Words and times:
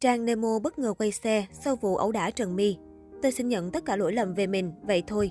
Trang 0.00 0.24
Nemo 0.24 0.58
bất 0.58 0.78
ngờ 0.78 0.94
quay 0.98 1.12
xe 1.12 1.46
sau 1.52 1.76
vụ 1.76 1.96
ẩu 1.96 2.12
đả 2.12 2.30
Trần 2.30 2.56
My. 2.56 2.76
Tôi 3.22 3.32
xin 3.32 3.48
nhận 3.48 3.70
tất 3.70 3.84
cả 3.84 3.96
lỗi 3.96 4.12
lầm 4.12 4.34
về 4.34 4.46
mình, 4.46 4.72
vậy 4.82 5.02
thôi. 5.06 5.30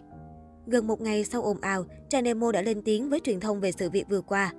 Gần 0.67 0.87
một 0.87 1.01
ngày 1.01 1.23
sau 1.23 1.41
ồn 1.41 1.61
ào, 1.61 1.85
Trang 2.09 2.23
Nemo 2.23 2.51
đã 2.51 2.61
lên 2.61 2.81
tiếng 2.81 3.09
với 3.09 3.19
truyền 3.19 3.39
thông 3.39 3.59
về 3.59 3.71
sự 3.71 3.89
việc 3.89 4.09
vừa 4.09 4.21
qua. 4.21 4.53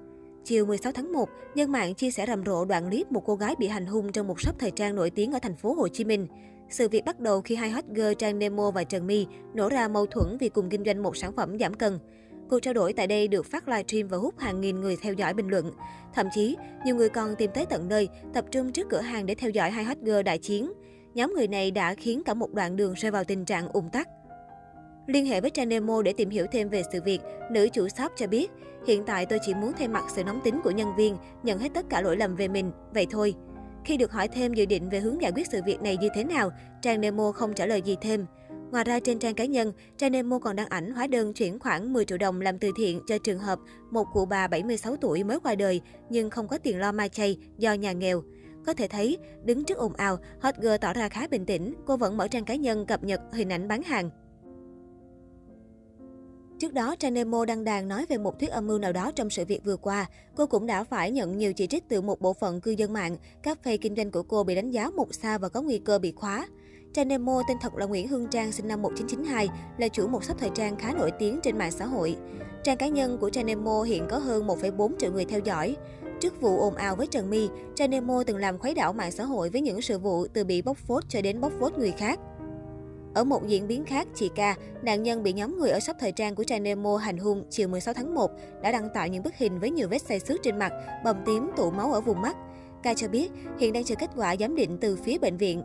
Chiều 0.45 0.67
16 0.67 0.93
tháng 0.93 1.13
1, 1.13 1.29
dân 1.55 1.73
mạng 1.73 1.95
chia 1.95 2.11
sẻ 2.11 2.27
rầm 2.27 2.45
rộ 2.45 2.65
đoạn 2.65 2.89
clip 2.89 3.13
một 3.13 3.23
cô 3.27 3.37
gái 3.37 3.55
bị 3.59 3.67
hành 3.67 3.87
hung 3.87 4.13
trong 4.13 4.27
một 4.27 4.41
shop 4.41 4.59
thời 4.59 4.71
trang 4.71 4.95
nổi 4.95 5.11
tiếng 5.11 5.33
ở 5.33 5.39
thành 5.39 5.57
phố 5.57 5.75
Hồ 5.75 5.89
Chí 5.89 6.05
Minh. 6.05 6.27
Sự 6.71 6.89
việc 6.89 7.05
bắt 7.05 7.21
đầu 7.21 7.41
khi 7.41 7.55
hai 7.55 7.71
hot 7.71 7.85
girl 7.95 8.13
Trang 8.19 8.39
Nemo 8.39 8.71
và 8.71 8.85
Trần 8.85 9.07
My 9.07 9.27
nổ 9.55 9.69
ra 9.69 9.89
mâu 9.89 10.07
thuẫn 10.07 10.37
vì 10.41 10.49
cùng 10.49 10.69
kinh 10.71 10.85
doanh 10.85 11.03
một 11.03 11.17
sản 11.17 11.33
phẩm 11.33 11.59
giảm 11.59 11.75
cân. 11.75 11.99
Cuộc 12.51 12.61
trao 12.61 12.75
đổi 12.75 12.93
tại 12.93 13.07
đây 13.07 13.29
được 13.29 13.47
phát 13.47 13.69
livestream 13.69 14.09
và 14.09 14.17
hút 14.19 14.39
hàng 14.39 14.61
nghìn 14.61 14.81
người 14.81 14.97
theo 15.03 15.13
dõi 15.13 15.35
bình 15.35 15.49
luận. 15.49 15.73
Thậm 16.15 16.27
chí, 16.35 16.57
nhiều 16.85 16.97
người 16.97 17.09
còn 17.09 17.35
tìm 17.37 17.51
tới 17.55 17.67
tận 17.67 17.89
nơi, 17.89 18.09
tập 18.35 18.45
trung 18.51 18.73
trước 18.73 18.87
cửa 18.91 19.01
hàng 19.01 19.27
để 19.27 19.35
theo 19.35 19.51
dõi 19.51 19.71
hai 19.71 19.85
hot 19.85 19.99
girl 20.03 20.23
đại 20.23 20.39
chiến. 20.39 20.73
Nhóm 21.15 21.35
người 21.35 21.49
này 21.49 21.71
đã 21.71 21.95
khiến 21.95 22.23
cả 22.25 22.35
một 22.35 22.53
đoạn 22.53 22.77
đường 22.77 22.95
rơi 22.95 23.11
vào 23.11 23.25
tình 23.25 23.45
trạng 23.45 23.69
ủng 23.69 23.91
tắc. 23.93 24.09
Liên 25.07 25.27
hệ 25.27 25.41
với 25.41 25.51
Trang 25.51 25.69
Nemo 25.69 26.03
để 26.03 26.13
tìm 26.17 26.31
hiểu 26.31 26.47
thêm 26.53 26.69
về 26.69 26.83
sự 26.93 27.01
việc, 27.05 27.21
nữ 27.51 27.69
chủ 27.73 27.89
shop 27.89 28.13
cho 28.17 28.27
biết, 28.27 28.51
hiện 28.87 29.05
tại 29.05 29.27
tôi 29.27 29.39
chỉ 29.43 29.55
muốn 29.55 29.73
thay 29.79 29.89
mặt 29.89 30.05
sự 30.15 30.25
nóng 30.25 30.41
tính 30.45 30.61
của 30.65 30.71
nhân 30.71 30.89
viên, 30.97 31.17
nhận 31.43 31.59
hết 31.59 31.69
tất 31.75 31.87
cả 31.91 32.01
lỗi 32.01 32.17
lầm 32.17 32.35
về 32.35 32.49
mình, 32.49 32.73
vậy 32.95 33.07
thôi. 33.11 33.35
Khi 33.85 33.97
được 33.97 34.13
hỏi 34.13 34.29
thêm 34.29 34.55
dự 34.55 34.67
định 34.67 34.89
về 34.89 35.01
hướng 35.01 35.23
giải 35.23 35.33
quyết 35.33 35.47
sự 35.51 35.61
việc 35.67 35.83
này 35.83 35.97
như 35.97 36.09
thế 36.15 36.25
nào, 36.25 36.51
Trang 36.83 37.01
Nemo 37.01 37.33
không 37.33 37.55
trả 37.55 37.67
lời 37.67 37.83
gì 37.83 37.97
thêm. 38.01 38.27
Ngoài 38.71 38.85
ra 38.85 39.01
trên 39.01 39.19
trang 39.19 39.35
cá 39.35 39.45
nhân, 39.45 39.73
Trang 39.97 40.13
Nemo 40.13 40.39
còn 40.39 40.57
đăng 40.57 40.69
ảnh 40.69 40.93
hóa 40.93 41.07
đơn 41.07 41.33
chuyển 41.33 41.59
khoản 41.59 41.93
10 41.93 42.05
triệu 42.05 42.19
đồng 42.19 42.41
làm 42.41 42.59
từ 42.59 42.71
thiện 42.77 43.01
cho 43.07 43.19
trường 43.19 43.39
hợp 43.39 43.59
một 43.91 44.07
cụ 44.13 44.25
bà 44.25 44.49
76 44.49 44.97
tuổi 44.97 45.25
mới 45.25 45.41
qua 45.41 45.55
đời 45.55 45.81
nhưng 46.11 46.31
không 46.31 46.49
có 46.49 46.59
tiền 46.59 46.79
lo 46.79 46.93
mai 46.93 47.09
chay 47.09 47.39
do 47.59 47.73
nhà 47.73 47.93
nghèo. 47.93 48.23
Có 48.67 48.75
thể 48.75 48.89
thấy, 48.89 49.19
đứng 49.45 49.65
trước 49.65 49.79
ồn 49.79 49.93
ào, 49.93 50.19
Hot 50.41 50.55
Girl 50.57 50.77
tỏ 50.81 50.93
ra 50.93 51.09
khá 51.09 51.27
bình 51.27 51.47
tĩnh, 51.47 51.75
cô 51.87 51.97
vẫn 51.97 52.17
mở 52.17 52.29
trang 52.29 52.45
cá 52.45 52.55
nhân 52.55 52.87
cập 52.87 53.05
nhật 53.05 53.21
hình 53.33 53.53
ảnh 53.53 53.69
bán 53.69 53.83
hàng. 53.83 54.11
Trước 56.59 56.75
đó, 56.75 56.97
Trang 56.97 57.15
Nemo 57.15 57.45
đăng 57.45 57.65
đàn 57.65 57.89
nói 57.89 58.07
về 58.09 58.19
một 58.19 58.39
thuyết 58.41 58.51
âm 58.51 58.67
mưu 58.67 58.79
nào 58.79 58.93
đó 58.93 59.13
trong 59.15 59.31
sự 59.31 59.45
việc 59.45 59.65
vừa 59.65 59.77
qua. 59.77 60.07
Cô 60.37 60.47
cũng 60.47 60.67
đã 60.67 60.85
phải 60.85 61.11
nhận 61.11 61.39
nhiều 61.39 61.53
chỉ 61.53 61.67
trích 61.67 61.89
từ 61.89 62.01
một 62.01 62.21
bộ 62.21 62.33
phận 62.33 62.61
cư 62.61 62.71
dân 62.71 62.93
mạng. 62.93 63.17
Các 63.43 63.63
phe 63.63 63.77
kinh 63.77 63.97
doanh 63.97 64.11
của 64.11 64.23
cô 64.23 64.45
bị 64.45 64.55
đánh 64.55 64.71
giá 64.71 64.91
một 64.91 65.15
sao 65.15 65.39
và 65.39 65.49
có 65.49 65.63
nguy 65.63 65.79
cơ 65.79 65.99
bị 65.99 66.13
khóa. 66.13 66.49
Trang 66.97 67.09
Nemo 67.09 67.43
tên 67.49 67.59
thật 67.59 67.75
là 67.77 67.87
Nguyễn 67.87 68.09
Hương 68.09 68.27
Trang, 68.27 68.53
sinh 68.53 68.69
năm 68.69 68.83
1992, 68.83 69.49
là 69.79 69.89
chủ 69.89 70.09
một 70.09 70.25
shop 70.25 70.39
thời 70.39 70.51
trang 70.55 70.77
khá 70.77 70.93
nổi 70.93 71.11
tiếng 71.19 71.41
trên 71.43 71.59
mạng 71.59 71.71
xã 71.71 71.87
hội. 71.87 72.17
Trang 72.63 72.77
cá 72.77 72.89
nhân 72.89 73.19
của 73.19 73.31
Trang 73.31 73.47
Nemo 73.47 73.83
hiện 73.83 74.07
có 74.11 74.19
hơn 74.19 74.47
1,4 74.47 74.93
triệu 74.99 75.13
người 75.13 75.25
theo 75.25 75.41
dõi. 75.41 75.77
Trước 76.21 76.41
vụ 76.41 76.61
ồn 76.61 76.75
ào 76.75 76.97
với 76.97 77.07
Trần 77.07 77.31
My, 77.31 77.49
Trang 77.75 77.91
Nemo 77.91 78.23
từng 78.27 78.37
làm 78.37 78.59
khuấy 78.59 78.75
đảo 78.75 78.93
mạng 78.93 79.13
xã 79.13 79.25
hội 79.25 79.51
với 79.51 79.61
những 79.61 79.83
sự 79.83 79.99
vụ 79.99 80.27
từ 80.27 80.45
bị 80.45 80.63
bóc 80.63 80.77
phốt 80.77 81.05
cho 81.09 81.23
đến 81.23 81.41
bóc 81.41 81.53
phốt 81.61 81.79
người 81.79 81.93
khác. 81.93 82.21
Ở 83.15 83.25
một 83.25 83.47
diễn 83.47 83.67
biến 83.69 83.85
khác, 83.85 84.09
chị 84.15 84.31
Ca, 84.35 84.57
nạn 84.83 85.03
nhân 85.03 85.23
bị 85.23 85.33
nhóm 85.33 85.59
người 85.59 85.71
ở 85.71 85.81
shop 85.81 85.97
thời 86.01 86.13
trang 86.13 86.35
của 86.35 86.45
Trang 86.45 86.63
Nemo 86.63 86.97
hành 86.97 87.19
hung 87.19 87.45
chiều 87.51 87.69
16 87.69 87.95
tháng 87.95 88.15
1, 88.15 88.31
đã 88.63 88.73
đăng 88.73 88.89
tải 88.95 89.11
những 89.11 89.23
bức 89.23 89.35
hình 89.35 89.59
với 89.61 89.71
nhiều 89.71 89.89
vết 89.89 90.03
xây 90.03 90.21
xước 90.21 90.43
trên 90.43 90.59
mặt, 90.59 90.73
bầm 91.05 91.17
tím, 91.27 91.51
tụ 91.57 91.71
máu 91.71 91.93
ở 91.93 92.01
vùng 92.01 92.23
mắt. 92.23 92.37
Ca 92.83 92.95
cho 92.95 93.09
biết 93.09 93.31
hiện 93.59 93.73
đang 93.73 93.85
chờ 93.85 93.95
kết 93.95 94.11
quả 94.17 94.37
giám 94.41 94.55
định 94.57 94.79
từ 94.81 94.97
phía 94.97 95.19
bệnh 95.19 95.37
viện. 95.37 95.63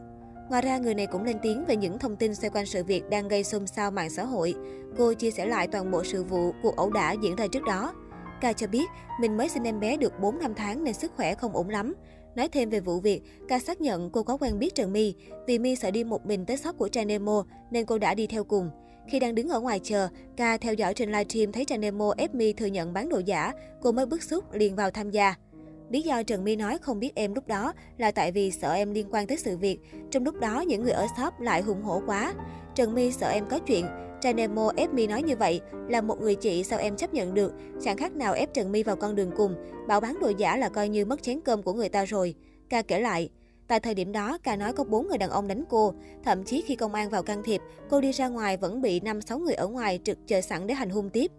Ngoài 0.50 0.61
ra, 0.61 0.78
người 0.78 0.95
này 0.95 1.08
cũng 1.08 1.23
lên 1.23 1.38
tiếng 1.42 1.66
về 1.66 1.75
những 1.75 2.00
thông 2.00 2.16
tin 2.16 2.36
xoay 2.36 2.50
quanh 2.50 2.66
sự 2.66 2.84
việc 2.84 3.09
đang 3.09 3.28
gây 3.28 3.44
xôn 3.44 3.67
xao 3.67 3.92
mạng 3.92 4.09
xã 4.09 4.23
hội. 4.23 4.56
Cô 4.97 5.14
chia 5.14 5.31
sẻ 5.31 5.45
lại 5.45 5.67
toàn 5.67 5.92
bộ 5.92 6.03
sự 6.03 6.23
vụ, 6.23 6.52
cuộc 6.64 6.75
ẩu 6.75 6.89
đả 6.89 7.11
diễn 7.11 7.36
ra 7.36 7.47
trước 7.47 7.64
đó. 7.64 7.94
Ca 8.42 8.53
cho 8.53 8.67
biết 8.67 8.86
mình 9.19 9.38
mới 9.38 9.50
sinh 9.50 9.64
em 9.64 9.80
bé 9.80 9.97
được 9.97 10.19
4 10.19 10.39
năm 10.39 10.53
tháng 10.56 10.84
nên 10.84 10.94
sức 10.94 11.12
khỏe 11.16 11.36
không 11.36 11.56
ổn 11.56 11.69
lắm. 11.69 11.94
Nói 12.36 12.47
thêm 12.47 12.69
về 12.69 12.80
vụ 12.80 13.00
việc, 13.00 13.22
Ca 13.47 13.59
xác 13.59 13.81
nhận 13.81 14.09
cô 14.09 14.23
có 14.23 14.38
quen 14.38 14.59
biết 14.59 14.75
Trần 14.75 14.94
My. 14.94 15.16
Vì 15.47 15.59
My 15.59 15.75
sợ 15.75 15.92
đi 15.92 16.03
một 16.03 16.25
mình 16.25 16.45
tới 16.45 16.58
shop 16.58 16.78
của 16.78 16.88
Trang 16.88 17.08
Nemo 17.08 17.44
nên 17.72 17.86
cô 17.86 17.97
đã 17.97 18.14
đi 18.14 18.28
theo 18.28 18.44
cùng. 18.44 18.69
Khi 19.09 19.19
đang 19.19 19.36
đứng 19.36 19.50
ở 19.50 19.59
ngoài 19.59 19.80
chờ, 19.84 20.08
Ca 20.38 20.58
theo 20.58 20.73
dõi 20.73 20.94
trên 20.94 21.12
livestream 21.12 21.52
thấy 21.52 21.66
Trang 21.66 21.81
Nemo 21.81 22.14
ép 22.17 22.36
My 22.36 22.53
thừa 22.53 22.66
nhận 22.66 22.94
bán 22.94 23.09
đồ 23.09 23.19
giả, 23.19 23.53
cô 23.81 23.91
mới 23.91 24.06
bức 24.06 24.23
xúc 24.23 24.53
liền 24.53 24.75
vào 24.75 24.91
tham 24.91 25.12
gia. 25.12 25.35
Lý 25.91 26.02
do 26.02 26.24
Trần 26.24 26.44
My 26.44 26.56
nói 26.56 26.78
không 26.81 27.00
biết 27.00 27.12
em 27.16 27.34
lúc 27.34 27.47
đó 27.47 27.74
là 27.97 28.12
tại 28.12 28.31
vì 28.31 28.52
sợ 28.52 28.74
em 28.74 28.94
liên 28.94 29.07
quan 29.12 29.28
tới 29.28 29.38
sự 29.38 29.57
việc. 29.57 29.79
Trong 30.12 30.24
lúc 30.24 30.40
đó, 30.40 30.62
những 30.62 30.84
người 30.84 30.91
ở 30.91 31.07
shop 31.18 31.40
lại 31.40 31.62
hùng 31.62 31.81
hổ 31.81 32.02
quá. 32.06 32.34
Trần 32.75 32.96
My 32.96 33.12
sợ 33.12 33.29
em 33.29 33.46
có 33.50 33.59
chuyện. 33.59 33.85
Trang 34.22 34.35
Nemo 34.35 34.72
ép 34.75 34.94
My 34.94 35.07
nói 35.07 35.24
như 35.24 35.35
vậy 35.35 35.62
là 35.90 36.02
một 36.02 36.22
người 36.22 36.35
chị 36.35 36.63
sao 36.63 36.79
em 36.79 36.96
chấp 36.96 37.13
nhận 37.13 37.34
được. 37.34 37.53
Chẳng 37.81 37.97
khác 37.97 38.16
nào 38.16 38.34
ép 38.34 38.53
Trần 38.53 38.72
My 38.72 38.84
vào 38.84 38.96
con 38.96 39.16
đường 39.16 39.31
cùng. 39.38 39.56
Bảo 39.88 40.00
bán 40.00 40.19
đồ 40.19 40.31
giả 40.38 40.57
là 40.57 40.69
coi 40.69 40.90
như 40.90 41.06
mất 41.06 41.24
chén 41.24 41.41
cơm 41.41 41.63
của 41.63 41.74
người 41.74 41.90
ta 41.90 42.06
rồi. 42.06 42.35
Ca 42.69 42.81
kể 42.81 43.00
lại. 43.00 43.29
Tại 43.68 43.79
thời 43.79 43.96
điểm 43.96 44.12
đó, 44.12 44.38
ca 44.44 44.56
nói 44.56 44.73
có 44.73 44.84
bốn 44.84 45.08
người 45.08 45.18
đàn 45.18 45.29
ông 45.29 45.47
đánh 45.47 45.63
cô. 45.69 45.94
Thậm 46.23 46.44
chí 46.44 46.62
khi 46.62 46.75
công 46.75 46.94
an 46.94 47.09
vào 47.09 47.23
can 47.23 47.44
thiệp, 47.44 47.62
cô 47.90 48.02
đi 48.02 48.12
ra 48.12 48.28
ngoài 48.28 48.58
vẫn 48.58 48.81
bị 48.81 49.00
5-6 49.00 49.40
người 49.40 49.53
ở 49.53 49.68
ngoài 49.68 50.00
trực 50.03 50.18
chờ 50.28 50.41
sẵn 50.41 50.68
để 50.68 50.73
hành 50.73 50.90
hung 50.90 51.09
tiếp. 51.09 51.31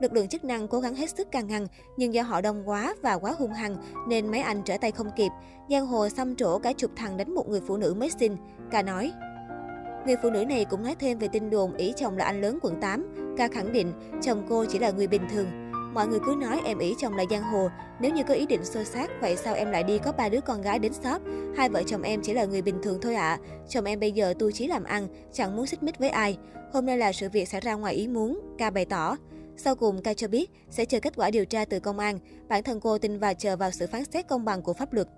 Lực 0.00 0.12
lượng 0.12 0.28
chức 0.28 0.44
năng 0.44 0.68
cố 0.68 0.80
gắng 0.80 0.94
hết 0.94 1.10
sức 1.10 1.30
can 1.30 1.46
ngăn, 1.46 1.66
nhưng 1.96 2.14
do 2.14 2.22
họ 2.22 2.40
đông 2.40 2.68
quá 2.68 2.94
và 3.02 3.14
quá 3.14 3.34
hung 3.38 3.52
hăng 3.52 3.76
nên 4.08 4.30
mấy 4.30 4.40
anh 4.40 4.62
trở 4.64 4.76
tay 4.80 4.92
không 4.92 5.10
kịp. 5.16 5.30
Giang 5.70 5.86
hồ 5.86 6.08
xăm 6.08 6.36
trổ 6.36 6.58
cả 6.58 6.72
chục 6.72 6.90
thằng 6.96 7.16
đánh 7.16 7.34
một 7.34 7.48
người 7.48 7.60
phụ 7.66 7.76
nữ 7.76 7.94
mới 7.94 8.10
sinh. 8.20 8.36
Ca 8.70 8.82
nói. 8.82 9.12
Người 10.06 10.16
phụ 10.22 10.30
nữ 10.30 10.44
này 10.44 10.64
cũng 10.64 10.82
nói 10.82 10.94
thêm 10.98 11.18
về 11.18 11.28
tin 11.28 11.50
đồn 11.50 11.74
ý 11.74 11.92
chồng 11.96 12.16
là 12.16 12.24
anh 12.24 12.40
lớn 12.40 12.58
quận 12.62 12.80
8. 12.80 13.34
Ca 13.36 13.48
khẳng 13.48 13.72
định 13.72 13.92
chồng 14.22 14.46
cô 14.48 14.64
chỉ 14.64 14.78
là 14.78 14.90
người 14.90 15.06
bình 15.06 15.22
thường. 15.30 15.46
Mọi 15.94 16.08
người 16.08 16.18
cứ 16.26 16.34
nói 16.40 16.60
em 16.64 16.78
ý 16.78 16.94
chồng 16.98 17.16
là 17.16 17.24
giang 17.30 17.42
hồ, 17.42 17.68
nếu 18.00 18.12
như 18.12 18.22
có 18.22 18.34
ý 18.34 18.46
định 18.46 18.64
xô 18.64 18.84
xát, 18.84 19.10
vậy 19.20 19.36
sao 19.36 19.54
em 19.54 19.70
lại 19.70 19.82
đi 19.82 19.98
có 19.98 20.12
ba 20.12 20.28
đứa 20.28 20.40
con 20.40 20.62
gái 20.62 20.78
đến 20.78 20.92
shop? 20.92 21.22
Hai 21.56 21.68
vợ 21.68 21.82
chồng 21.86 22.02
em 22.02 22.20
chỉ 22.22 22.34
là 22.34 22.44
người 22.44 22.62
bình 22.62 22.76
thường 22.82 22.98
thôi 23.02 23.14
ạ. 23.14 23.28
À. 23.28 23.38
Chồng 23.68 23.84
em 23.84 24.00
bây 24.00 24.12
giờ 24.12 24.34
tu 24.38 24.50
chí 24.50 24.66
làm 24.66 24.84
ăn, 24.84 25.08
chẳng 25.32 25.56
muốn 25.56 25.66
xích 25.66 25.82
mích 25.82 25.98
với 25.98 26.08
ai. 26.08 26.38
Hôm 26.72 26.86
nay 26.86 26.98
là 26.98 27.12
sự 27.12 27.28
việc 27.28 27.48
xảy 27.48 27.60
ra 27.60 27.74
ngoài 27.74 27.94
ý 27.94 28.08
muốn, 28.08 28.40
ca 28.58 28.70
bày 28.70 28.84
tỏ. 28.84 29.16
Sau 29.64 29.74
cùng, 29.74 30.02
Kai 30.02 30.14
cho 30.14 30.28
biết 30.28 30.50
sẽ 30.70 30.84
chờ 30.84 31.00
kết 31.00 31.16
quả 31.16 31.30
điều 31.30 31.44
tra 31.44 31.64
từ 31.64 31.80
công 31.80 31.98
an. 31.98 32.18
Bản 32.48 32.62
thân 32.62 32.80
cô 32.80 32.98
tin 32.98 33.18
và 33.18 33.34
chờ 33.34 33.56
vào 33.56 33.70
sự 33.70 33.86
phán 33.86 34.04
xét 34.04 34.28
công 34.28 34.44
bằng 34.44 34.62
của 34.62 34.72
pháp 34.72 34.92
luật. 34.92 35.08